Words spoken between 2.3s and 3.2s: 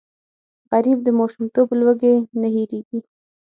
نه هېرېږي